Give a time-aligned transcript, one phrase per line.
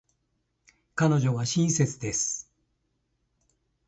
[0.95, 2.51] 彼女は親切です。